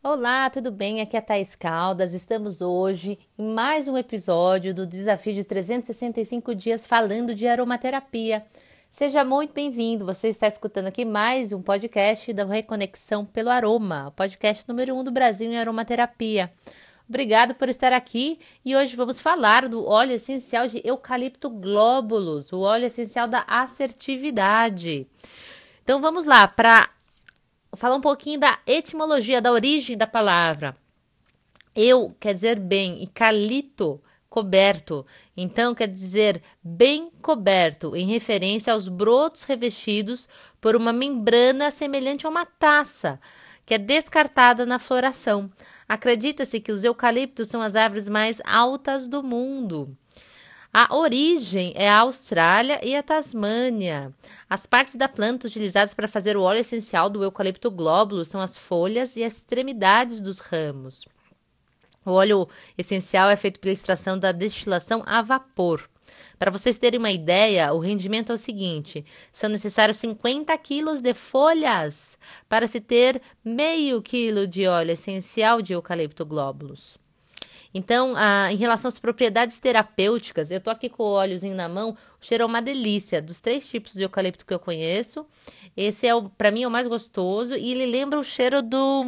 Olá, 0.00 0.48
tudo 0.48 0.70
bem? 0.70 1.00
Aqui 1.00 1.16
é 1.16 1.18
a 1.18 1.22
Thais 1.22 1.56
Caldas. 1.56 2.14
Estamos 2.14 2.60
hoje 2.60 3.18
em 3.36 3.52
mais 3.52 3.88
um 3.88 3.98
episódio 3.98 4.72
do 4.72 4.86
Desafio 4.86 5.34
de 5.34 5.42
365 5.42 6.54
Dias 6.54 6.86
falando 6.86 7.34
de 7.34 7.48
aromaterapia. 7.48 8.46
Seja 8.88 9.24
muito 9.24 9.52
bem-vindo. 9.52 10.06
Você 10.06 10.28
está 10.28 10.46
escutando 10.46 10.86
aqui 10.86 11.04
mais 11.04 11.52
um 11.52 11.60
podcast 11.60 12.32
da 12.32 12.44
Reconexão 12.44 13.24
pelo 13.24 13.50
Aroma, 13.50 14.06
o 14.06 14.12
podcast 14.12 14.68
número 14.68 14.94
um 14.94 15.02
do 15.02 15.10
Brasil 15.10 15.50
em 15.50 15.58
aromaterapia. 15.58 16.52
Obrigado 17.08 17.56
por 17.56 17.68
estar 17.68 17.92
aqui 17.92 18.38
e 18.64 18.76
hoje 18.76 18.94
vamos 18.94 19.18
falar 19.18 19.68
do 19.68 19.84
óleo 19.84 20.12
essencial 20.12 20.68
de 20.68 20.80
eucalipto 20.84 21.50
glóbulos, 21.50 22.52
o 22.52 22.60
óleo 22.60 22.86
essencial 22.86 23.26
da 23.26 23.44
assertividade. 23.48 25.08
Então 25.82 26.00
vamos 26.00 26.24
lá, 26.24 26.46
para 26.46 26.88
falar 27.76 27.96
um 27.96 28.00
pouquinho 28.00 28.40
da 28.40 28.58
etimologia, 28.66 29.40
da 29.40 29.52
origem 29.52 29.96
da 29.96 30.06
palavra. 30.06 30.76
Eu 31.74 32.14
quer 32.18 32.34
dizer 32.34 32.58
bem 32.58 33.02
e 33.02 33.06
calito 33.06 34.00
coberto. 34.28 35.06
Então 35.36 35.74
quer 35.74 35.88
dizer 35.88 36.42
bem 36.62 37.08
coberto, 37.22 37.96
em 37.96 38.06
referência 38.06 38.72
aos 38.72 38.88
brotos 38.88 39.44
revestidos 39.44 40.28
por 40.60 40.76
uma 40.76 40.92
membrana 40.92 41.70
semelhante 41.70 42.26
a 42.26 42.28
uma 42.28 42.44
taça, 42.44 43.20
que 43.64 43.74
é 43.74 43.78
descartada 43.78 44.66
na 44.66 44.78
floração. 44.78 45.50
Acredita-se 45.88 46.60
que 46.60 46.72
os 46.72 46.84
eucaliptos 46.84 47.48
são 47.48 47.62
as 47.62 47.74
árvores 47.74 48.08
mais 48.08 48.40
altas 48.44 49.08
do 49.08 49.22
mundo. 49.22 49.96
A 50.72 50.94
origem 50.94 51.72
é 51.74 51.88
a 51.88 52.00
Austrália 52.00 52.78
e 52.86 52.94
a 52.94 53.02
Tasmânia. 53.02 54.12
As 54.48 54.66
partes 54.66 54.96
da 54.96 55.08
planta 55.08 55.46
utilizadas 55.46 55.94
para 55.94 56.06
fazer 56.06 56.36
o 56.36 56.42
óleo 56.42 56.60
essencial 56.60 57.08
do 57.08 57.24
eucalipto 57.24 57.70
glóbulo 57.70 58.22
são 58.24 58.40
as 58.40 58.58
folhas 58.58 59.16
e 59.16 59.24
as 59.24 59.38
extremidades 59.38 60.20
dos 60.20 60.40
ramos. 60.40 61.06
O 62.04 62.12
óleo 62.12 62.46
essencial 62.76 63.30
é 63.30 63.36
feito 63.36 63.58
pela 63.60 63.72
extração 63.72 64.18
da 64.18 64.30
destilação 64.30 65.02
a 65.06 65.22
vapor. 65.22 65.88
Para 66.38 66.50
vocês 66.50 66.78
terem 66.78 66.98
uma 66.98 67.10
ideia, 67.10 67.72
o 67.72 67.78
rendimento 67.78 68.30
é 68.30 68.34
o 68.34 68.38
seguinte: 68.38 69.04
são 69.32 69.48
necessários 69.48 69.96
50 69.96 70.56
quilos 70.58 71.00
de 71.00 71.14
folhas 71.14 72.18
para 72.48 72.66
se 72.66 72.80
ter 72.80 73.20
meio 73.42 74.02
quilo 74.02 74.46
de 74.46 74.66
óleo 74.66 74.92
essencial 74.92 75.62
de 75.62 75.72
eucalipto 75.72 76.24
glóbulos. 76.26 76.98
Então, 77.72 78.14
em 78.50 78.56
relação 78.56 78.88
às 78.88 78.98
propriedades 78.98 79.60
terapêuticas, 79.60 80.50
eu 80.50 80.60
tô 80.60 80.70
aqui 80.70 80.88
com 80.88 81.02
o 81.02 81.12
óleozinho 81.12 81.54
na 81.54 81.68
mão, 81.68 81.90
o 81.90 82.24
cheiro 82.24 82.42
é 82.42 82.46
uma 82.46 82.62
delícia. 82.62 83.20
Dos 83.20 83.40
três 83.40 83.68
tipos 83.68 83.92
de 83.92 84.02
eucalipto 84.02 84.46
que 84.46 84.54
eu 84.54 84.58
conheço, 84.58 85.26
esse 85.76 86.06
é 86.06 86.12
para 86.36 86.50
mim, 86.50 86.62
é 86.62 86.66
o 86.68 86.70
mais 86.70 86.86
gostoso 86.86 87.54
e 87.54 87.72
ele 87.72 87.86
lembra 87.86 88.18
o 88.18 88.24
cheiro 88.24 88.62
do, 88.62 89.04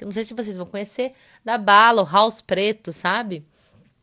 não 0.00 0.10
sei 0.10 0.24
se 0.24 0.32
vocês 0.32 0.56
vão 0.56 0.66
conhecer, 0.66 1.12
da 1.44 1.58
bala, 1.58 2.02
o 2.02 2.10
house 2.10 2.40
preto, 2.40 2.92
sabe? 2.92 3.44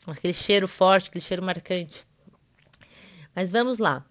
Aquele 0.06 0.34
cheiro 0.34 0.68
forte, 0.68 1.10
aquele 1.10 1.24
cheiro 1.24 1.44
marcante. 1.44 2.06
Mas 3.34 3.52
vamos 3.52 3.80
lá. 3.80 4.06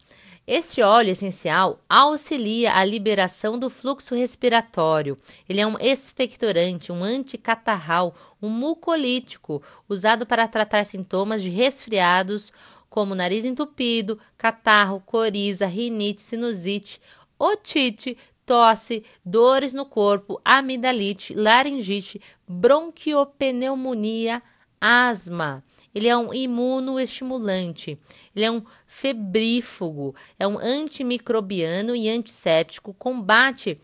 Este 0.53 0.83
óleo 0.83 1.13
essencial 1.13 1.79
auxilia 1.89 2.75
a 2.75 2.85
liberação 2.85 3.57
do 3.57 3.71
fluxo 3.71 4.17
respiratório. 4.17 5.17
Ele 5.49 5.61
é 5.61 5.67
um 5.67 5.79
expectorante, 5.79 6.91
um 6.91 7.05
anticatarral, 7.05 8.17
um 8.43 8.49
mucolítico, 8.49 9.63
usado 9.89 10.27
para 10.27 10.49
tratar 10.49 10.85
sintomas 10.85 11.41
de 11.41 11.51
resfriados 11.51 12.53
como 12.89 13.15
nariz 13.15 13.45
entupido, 13.45 14.19
catarro, 14.37 15.01
coriza, 15.07 15.67
rinite, 15.67 16.21
sinusite, 16.21 17.01
otite, 17.39 18.19
tosse, 18.45 19.05
dores 19.25 19.73
no 19.73 19.87
corpo, 19.87 20.41
amidalite, 20.45 21.33
laringite, 21.33 22.21
bronquiopneumonia, 22.49 24.43
asma. 24.81 25.63
Ele 25.95 26.09
é 26.09 26.17
um 26.17 26.33
imunoestimulante, 26.33 27.99
ele 28.35 28.45
é 28.45 28.51
um 28.51 28.63
febrífugo, 28.87 30.15
é 30.39 30.47
um 30.47 30.59
antimicrobiano 30.59 31.95
e 31.95 32.09
antisséptico, 32.09 32.95
combate 32.95 33.81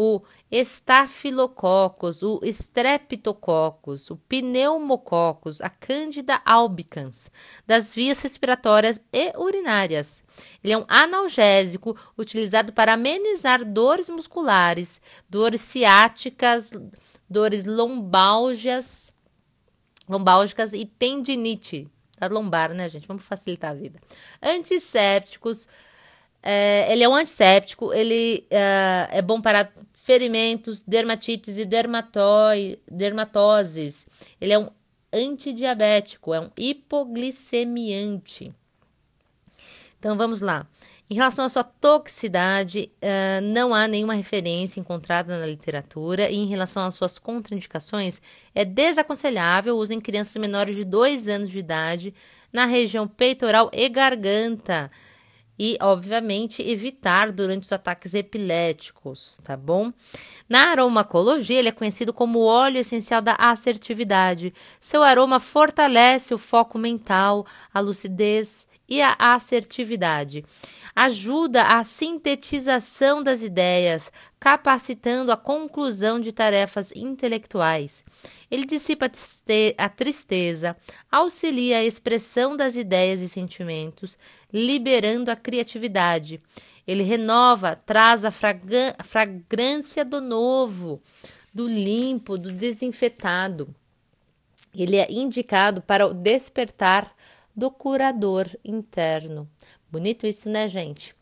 o 0.00 0.22
estafilococcus, 0.48 2.22
o 2.22 2.40
streptococcus, 2.44 4.10
o 4.10 4.16
pneumococcus, 4.16 5.60
a 5.60 5.68
Candida 5.68 6.40
albicans, 6.46 7.28
das 7.66 7.92
vias 7.92 8.22
respiratórias 8.22 9.00
e 9.12 9.36
urinárias. 9.36 10.22
Ele 10.62 10.72
é 10.72 10.78
um 10.78 10.84
analgésico 10.86 11.96
utilizado 12.16 12.72
para 12.72 12.92
amenizar 12.92 13.64
dores 13.64 14.08
musculares, 14.08 15.00
dores 15.28 15.62
ciáticas, 15.62 16.70
dores 17.28 17.64
lombálgias, 17.64 19.12
lombálgicas 20.08 20.72
e 20.72 20.86
tendinite 20.86 21.86
da 22.18 22.26
lombar, 22.26 22.72
né, 22.74 22.88
gente? 22.88 23.06
Vamos 23.06 23.24
facilitar 23.24 23.70
a 23.70 23.74
vida. 23.74 24.00
Antissépticos. 24.42 25.68
É, 26.42 26.92
ele 26.92 27.02
é 27.02 27.08
um 27.08 27.14
antisséptico, 27.14 27.92
ele 27.92 28.46
é, 28.50 29.08
é 29.10 29.22
bom 29.22 29.40
para 29.40 29.70
ferimentos, 29.92 30.82
dermatites 30.82 31.58
e 31.58 31.64
dermatoses. 32.90 34.06
Ele 34.40 34.52
é 34.52 34.58
um 34.58 34.68
antidiabético, 35.12 36.32
é 36.32 36.40
um 36.40 36.50
hipoglicemiante. 36.56 38.54
Então 39.98 40.16
vamos 40.16 40.40
lá. 40.40 40.66
Em 41.10 41.14
relação 41.14 41.46
à 41.46 41.48
sua 41.48 41.64
toxicidade, 41.64 42.92
uh, 42.96 43.40
não 43.40 43.74
há 43.74 43.88
nenhuma 43.88 44.12
referência 44.12 44.78
encontrada 44.78 45.38
na 45.38 45.46
literatura, 45.46 46.28
e 46.28 46.36
em 46.36 46.46
relação 46.46 46.82
às 46.84 46.94
suas 46.94 47.18
contraindicações, 47.18 48.20
é 48.54 48.62
desaconselhável 48.62 49.74
o 49.74 49.78
uso 49.78 49.94
em 49.94 50.00
crianças 50.00 50.36
menores 50.36 50.76
de 50.76 50.84
2 50.84 51.26
anos 51.26 51.48
de 51.48 51.58
idade 51.58 52.14
na 52.52 52.66
região 52.66 53.08
peitoral 53.08 53.70
e 53.72 53.88
garganta. 53.88 54.90
E, 55.58 55.78
obviamente, 55.80 56.62
evitar 56.62 57.32
durante 57.32 57.64
os 57.64 57.72
ataques 57.72 58.12
epiléticos, 58.12 59.38
tá 59.42 59.56
bom? 59.56 59.90
Na 60.46 60.70
aromacologia, 60.70 61.58
ele 61.58 61.70
é 61.70 61.72
conhecido 61.72 62.12
como 62.12 62.44
óleo 62.44 62.78
essencial 62.78 63.22
da 63.22 63.34
assertividade. 63.34 64.52
Seu 64.78 65.02
aroma 65.02 65.40
fortalece 65.40 66.34
o 66.34 66.38
foco 66.38 66.78
mental, 66.78 67.44
a 67.72 67.80
lucidez 67.80 68.67
e 68.88 69.02
a 69.02 69.14
assertividade 69.18 70.44
ajuda 70.98 71.62
a 71.62 71.84
sintetização 71.84 73.22
das 73.22 73.40
ideias, 73.40 74.10
capacitando 74.40 75.30
a 75.30 75.36
conclusão 75.36 76.18
de 76.18 76.32
tarefas 76.32 76.90
intelectuais. 76.90 78.04
Ele 78.50 78.64
dissipa 78.64 79.08
a 79.76 79.88
tristeza, 79.88 80.76
auxilia 81.08 81.78
a 81.78 81.84
expressão 81.84 82.56
das 82.56 82.74
ideias 82.74 83.20
e 83.20 83.28
sentimentos, 83.28 84.18
liberando 84.52 85.30
a 85.30 85.36
criatividade. 85.36 86.40
Ele 86.84 87.04
renova, 87.04 87.76
traz 87.76 88.24
a 88.24 88.32
fragrância 88.32 90.04
do 90.04 90.20
novo, 90.20 91.00
do 91.54 91.68
limpo, 91.68 92.36
do 92.36 92.50
desinfetado. 92.50 93.72
Ele 94.74 94.96
é 94.96 95.06
indicado 95.12 95.80
para 95.80 96.08
o 96.08 96.12
despertar 96.12 97.14
do 97.58 97.72
curador 97.72 98.48
interno. 98.64 99.50
Bonito 99.90 100.28
isso, 100.28 100.48
né, 100.48 100.68
gente? 100.68 101.12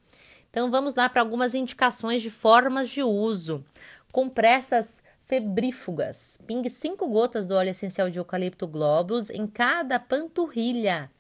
Então 0.51 0.71
vamos 0.71 0.95
lá 0.95 1.09
para 1.09 1.23
algumas 1.23 1.55
indicações 1.55 2.21
de 2.21 2.31
formas 2.31 2.91
de 2.91 3.03
uso. 3.03 3.65
Compressas 4.13 5.03
febrífugas. 5.23 6.39
Pingue 6.47 6.69
5 6.69 7.09
gotas 7.09 7.47
do 7.47 7.55
óleo 7.55 7.71
essencial 7.71 8.11
de 8.11 8.19
eucalipto 8.19 8.67
glóbulos 8.67 9.31
em 9.31 9.47
cada 9.47 9.99
panturrilha. 9.99 11.11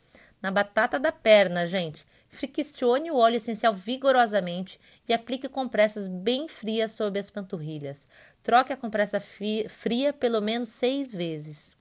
Na 0.42 0.50
batata 0.50 0.98
da 0.98 1.10
perna, 1.10 1.66
gente. 1.66 2.04
Friccione 2.28 3.10
o 3.10 3.16
óleo 3.16 3.36
essencial 3.36 3.72
vigorosamente 3.72 4.78
e 5.08 5.14
aplique 5.14 5.48
compressas 5.48 6.08
bem 6.08 6.46
frias 6.46 6.90
sobre 6.90 7.18
as 7.18 7.30
panturrilhas. 7.30 8.06
Troque 8.42 8.70
a 8.70 8.76
compressa 8.76 9.18
fria 9.18 10.12
pelo 10.12 10.42
menos 10.42 10.68
seis 10.68 11.10
vezes. 11.10 11.75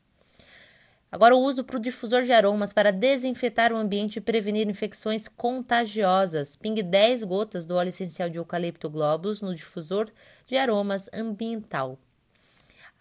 Agora, 1.11 1.35
o 1.35 1.39
uso 1.39 1.63
para 1.63 1.77
o 1.77 1.79
difusor 1.79 2.23
de 2.23 2.33
aromas 2.33 2.73
para 2.73 2.91
desinfetar 2.91 3.71
o 3.71 3.77
ambiente 3.77 4.17
e 4.17 4.21
prevenir 4.21 4.67
infecções 4.67 5.27
contagiosas. 5.27 6.55
Pingue 6.55 6.83
10 6.83 7.23
gotas 7.23 7.65
do 7.65 7.75
óleo 7.75 7.89
essencial 7.89 8.29
de 8.29 8.37
eucalipto 8.37 8.89
globulus 8.89 9.41
no 9.41 9.55
difusor 9.55 10.09
de 10.45 10.57
aromas 10.57 11.09
ambiental. 11.13 11.97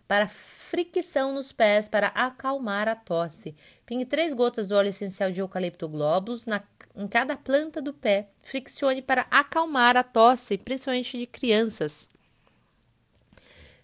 Para 0.06 0.28
fricção 0.28 1.32
nos 1.32 1.50
pés 1.50 1.88
para 1.88 2.08
acalmar 2.08 2.88
a 2.88 2.94
tosse. 2.94 3.56
Pingue 3.86 4.04
3 4.04 4.34
gotas 4.34 4.68
do 4.68 4.76
óleo 4.76 4.90
essencial 4.90 5.32
de 5.32 5.40
eucalipto 5.40 5.88
globulus 5.88 6.46
na, 6.46 6.62
em 6.94 7.08
cada 7.08 7.36
planta 7.36 7.80
do 7.80 7.92
pé. 7.92 8.28
Friccione 8.42 9.00
para 9.00 9.26
acalmar 9.30 9.96
a 9.96 10.04
tosse, 10.04 10.58
principalmente 10.58 11.18
de 11.18 11.26
crianças. 11.26 12.08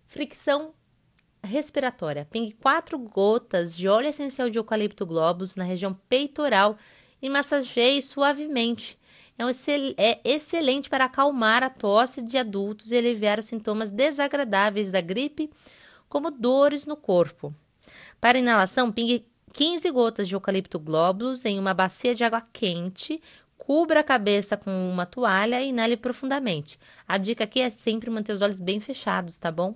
Fricção 0.06 0.74
respiratória. 1.46 2.26
Pingue 2.30 2.52
quatro 2.52 2.98
gotas 2.98 3.76
de 3.76 3.88
óleo 3.88 4.08
essencial 4.08 4.50
de 4.50 4.58
eucalipto 4.58 5.06
globos 5.06 5.54
na 5.56 5.64
região 5.64 5.94
peitoral 6.08 6.76
e 7.20 7.28
massageie 7.28 8.02
suavemente. 8.02 8.98
É, 9.38 9.44
um 9.44 9.48
excel 9.48 9.94
é 9.96 10.20
excelente 10.22 10.90
para 10.90 11.06
acalmar 11.06 11.62
a 11.62 11.70
tosse 11.70 12.20
de 12.20 12.36
adultos 12.36 12.92
e 12.92 12.96
aliviar 12.96 13.38
os 13.38 13.46
sintomas 13.46 13.88
desagradáveis 13.88 14.90
da 14.90 15.00
gripe 15.00 15.50
como 16.08 16.30
dores 16.30 16.84
no 16.84 16.96
corpo. 16.96 17.54
Para 18.20 18.38
inalação, 18.38 18.92
pingue 18.92 19.26
15 19.52 19.90
gotas 19.90 20.28
de 20.28 20.34
eucalipto 20.34 20.78
glóbulos 20.78 21.44
em 21.44 21.58
uma 21.58 21.72
bacia 21.72 22.14
de 22.14 22.22
água 22.22 22.42
quente, 22.52 23.20
cubra 23.56 24.00
a 24.00 24.04
cabeça 24.04 24.56
com 24.56 24.70
uma 24.90 25.06
toalha 25.06 25.62
e 25.62 25.68
inale 25.68 25.96
profundamente. 25.96 26.78
A 27.08 27.16
dica 27.16 27.44
aqui 27.44 27.60
é 27.60 27.70
sempre 27.70 28.10
manter 28.10 28.32
os 28.32 28.42
olhos 28.42 28.60
bem 28.60 28.78
fechados, 28.78 29.38
tá 29.38 29.50
bom? 29.50 29.74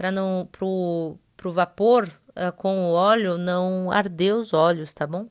Para 0.00 0.10
não 0.10 0.48
pro, 0.50 1.18
pro 1.36 1.52
vapor 1.52 2.10
uh, 2.30 2.50
com 2.56 2.86
o 2.86 2.92
óleo 2.92 3.36
não 3.36 3.90
arder 3.90 4.34
os 4.34 4.54
olhos, 4.54 4.94
tá 4.94 5.06
bom? 5.06 5.26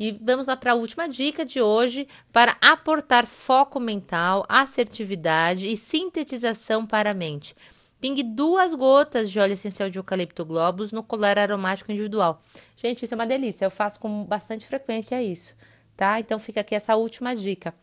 E 0.00 0.12
vamos 0.12 0.46
lá 0.46 0.56
para 0.56 0.72
a 0.72 0.74
última 0.74 1.06
dica 1.06 1.44
de 1.44 1.60
hoje 1.60 2.08
para 2.32 2.56
aportar 2.58 3.26
foco 3.26 3.78
mental, 3.78 4.46
assertividade 4.48 5.68
e 5.68 5.76
sintetização 5.76 6.86
para 6.86 7.10
a 7.10 7.14
mente. 7.14 7.54
Pingue 8.00 8.22
duas 8.22 8.72
gotas 8.72 9.30
de 9.30 9.38
óleo 9.38 9.52
essencial 9.52 9.90
de 9.90 9.98
eucalipto 9.98 10.42
globos 10.42 10.90
no 10.90 11.02
colar 11.02 11.38
aromático 11.38 11.92
individual. 11.92 12.40
Gente, 12.78 13.04
isso 13.04 13.12
é 13.12 13.16
uma 13.16 13.26
delícia. 13.26 13.66
Eu 13.66 13.70
faço 13.70 14.00
com 14.00 14.24
bastante 14.24 14.64
frequência 14.64 15.22
isso, 15.22 15.54
tá? 15.94 16.18
Então 16.18 16.38
fica 16.38 16.62
aqui 16.62 16.74
essa 16.74 16.96
última 16.96 17.36
dica. 17.36 17.74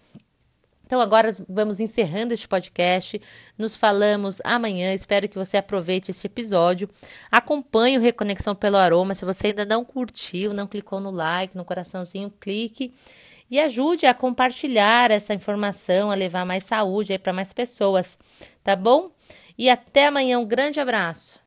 Então 0.86 1.02
agora 1.02 1.32
vamos 1.50 1.80
encerrando 1.80 2.34
este 2.34 2.48
podcast. 2.48 3.20
Nos 3.58 3.76
falamos 3.76 4.40
amanhã. 4.44 4.94
Espero 4.94 5.28
que 5.28 5.38
você 5.38 5.58
aproveite 5.58 6.12
este 6.12 6.28
episódio. 6.28 6.88
Acompanhe 7.32 7.98
o 7.98 8.02
Reconexão 8.02 8.54
pelo 8.54 8.78
Aroma. 8.78 9.16
Se 9.16 9.26
você 9.26 9.48
ainda 9.48 9.66
não 9.66 9.84
curtiu, 9.84 10.54
não 10.54 10.68
clicou 10.68 11.00
no 11.00 11.10
like, 11.10 11.58
no 11.58 11.66
coraçãozinho, 11.66 12.32
clique 12.40 12.94
e 13.50 13.60
ajude 13.60 14.06
a 14.06 14.14
compartilhar 14.14 15.12
essa 15.12 15.34
informação, 15.34 16.12
a 16.12 16.16
levar 16.16 16.46
mais 16.46 16.64
saúde 16.64 17.18
para 17.18 17.34
mais 17.34 17.54
pessoas, 17.54 18.18
tá 18.64 18.76
bom? 18.76 19.12
E 19.58 19.70
até 19.70 20.08
amanhã. 20.08 20.40
Um 20.40 20.46
grande 20.46 20.80
abraço. 20.80 21.40